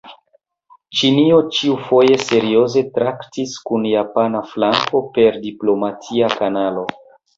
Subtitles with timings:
[1.01, 6.89] Ĉinio ĉiufoje serioze traktis kun japana flanko per diplomatia kanalo.